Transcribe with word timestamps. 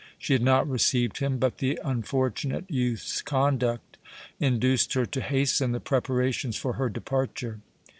She 0.17 0.33
had 0.33 0.41
not 0.41 0.67
received 0.67 1.19
him, 1.19 1.37
but 1.37 1.59
the 1.59 1.79
unfortunate 1.85 2.65
youth's 2.71 3.21
conduct 3.21 3.99
induced 4.39 4.93
her 4.93 5.05
to 5.05 5.21
hasten 5.21 5.73
the 5.73 5.79
preparations 5.79 6.55
for 6.55 6.73
her 6.73 6.89
departure. 6.89 7.59